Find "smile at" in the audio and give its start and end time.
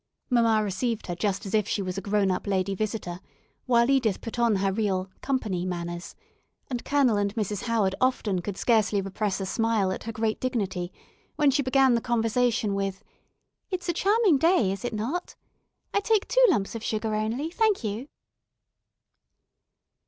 9.45-10.05